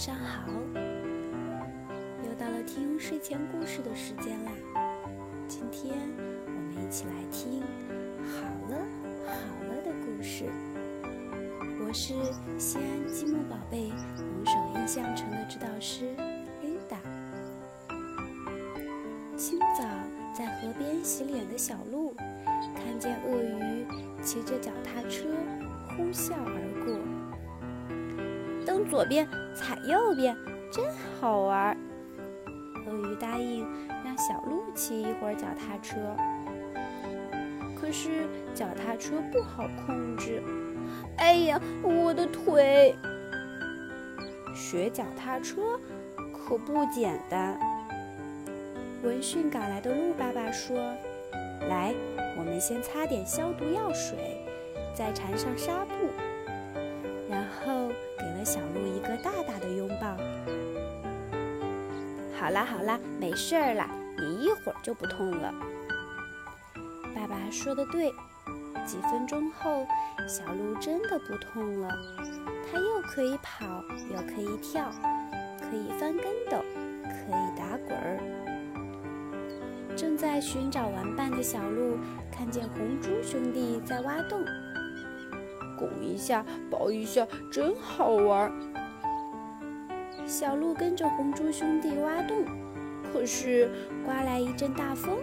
[0.00, 0.50] 上好，
[2.24, 4.52] 又到了听睡前故事的时间啦。
[5.46, 5.94] 今天
[6.46, 7.60] 我们一起来听
[8.24, 8.78] 《好了
[9.26, 10.46] 好了》的故事。
[11.86, 12.14] 我是
[12.58, 16.16] 西安积木宝贝五首印象城的指导师
[16.64, 16.96] Linda。
[19.36, 19.84] 清早
[20.34, 22.14] 在河边洗脸的小鹿，
[22.74, 23.86] 看见鳄鱼
[24.22, 25.26] 骑着脚踏车
[25.90, 26.98] 呼啸而过。
[28.70, 30.36] 蹬左边，踩右边，
[30.70, 30.84] 真
[31.20, 31.76] 好玩。
[32.86, 33.66] 鳄鱼答应
[34.04, 35.96] 让小鹿骑一会儿脚踏车，
[37.74, 40.40] 可是脚踏车不好控制。
[41.16, 42.94] 哎呀，我的腿！
[44.54, 45.76] 学脚踏车
[46.32, 47.58] 可不简单。
[49.02, 50.76] 闻讯赶来的鹿爸爸说
[51.68, 51.92] ：“来，
[52.38, 54.40] 我们先擦点消毒药水，
[54.94, 55.92] 再缠上纱布，
[57.30, 60.16] 然后给了小鹿一个大大的拥抱。”
[62.36, 65.54] 好啦好啦，没事儿啦，你一会儿就不痛了。
[67.14, 68.10] 爸爸说的对，
[68.86, 69.86] 几分钟后，
[70.26, 71.88] 小鹿真的不痛了，
[72.70, 73.66] 它又可以跑，
[74.10, 74.90] 又可以跳，
[75.60, 76.64] 可以翻跟斗，
[77.04, 78.18] 可以打滚儿。
[79.94, 81.98] 正在寻找玩伴的小鹿
[82.32, 84.42] 看见红猪兄弟在挖洞，
[85.80, 88.52] 拱一下，抱一下，真好玩。
[90.26, 92.44] 小鹿跟着红猪兄弟挖洞，
[93.10, 93.70] 可是
[94.04, 95.16] 刮来一阵大风。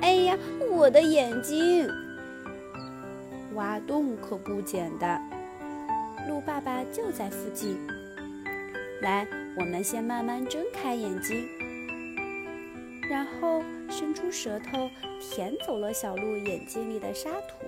[0.00, 0.36] 哎呀，
[0.68, 1.88] 我的眼睛！
[3.54, 5.22] 挖洞可不简单。
[6.28, 7.78] 鹿爸爸就在附近。
[9.00, 9.26] 来，
[9.56, 11.48] 我们先慢慢睁开眼睛，
[13.08, 17.66] 然后伸出舌头舔走了小鹿眼睛里的沙土。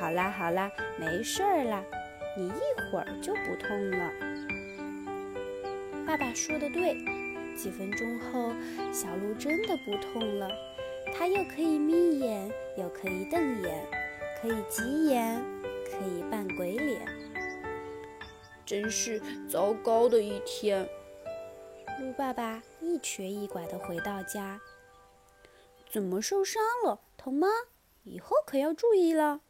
[0.00, 1.84] 好啦好啦，没事儿啦，
[2.34, 4.10] 你一会儿就不痛了。
[6.06, 6.96] 爸爸说的对，
[7.54, 8.54] 几分钟后，
[8.90, 10.48] 小鹿真的不痛了。
[11.14, 13.86] 它又可以眯眼，又可以瞪眼，
[14.40, 15.38] 可以挤眼，
[15.84, 17.06] 可以扮鬼脸。
[18.64, 19.20] 真是
[19.50, 20.88] 糟糕的一天。
[22.00, 24.58] 鹿爸爸一瘸一拐地回到家。
[25.90, 27.00] 怎么受伤了？
[27.18, 27.48] 疼吗？
[28.04, 29.42] 以后可要注意了。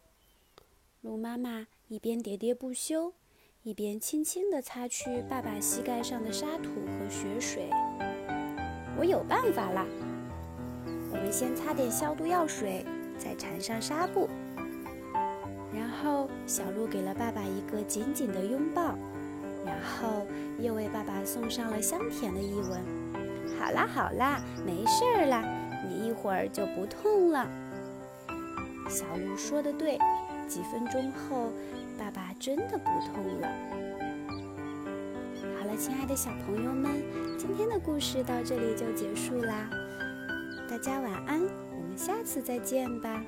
[1.02, 3.14] 鹿妈妈一边喋喋不休。
[3.62, 7.70] 一边轻轻地擦去爸爸膝盖上的沙土和血水。
[8.98, 9.86] 我有办法啦！
[11.10, 12.84] 我们先擦点消毒药水，
[13.18, 14.28] 再缠上纱布。
[15.74, 18.94] 然后小鹿给了爸爸一个紧紧的拥抱，
[19.64, 20.26] 然后
[20.58, 22.80] 又为爸爸送上了香甜的一吻。
[23.58, 25.42] 好啦好啦，没事儿啦，
[25.86, 27.46] 你一会儿就不痛了。
[28.88, 29.98] 小鹿说的对。
[30.50, 31.52] 几分钟后，
[31.96, 33.48] 爸爸真的不痛了。
[35.60, 36.90] 好了，亲爱的小朋友们，
[37.38, 39.70] 今天的故事到这里就结束啦。
[40.68, 43.22] 大家晚安，我们下次再见吧。